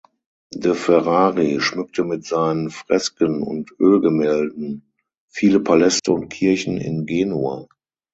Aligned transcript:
De 0.55 0.73
Ferrari 0.73 1.59
schmückte 1.59 2.03
mit 2.03 2.25
seinen 2.25 2.71
Fresken 2.71 3.43
und 3.43 3.69
Ölgemälden 3.79 4.91
viele 5.29 5.59
Paläste 5.59 6.11
und 6.11 6.29
Kirchen 6.29 6.77
in 6.77 7.05
Genua. 7.05 7.67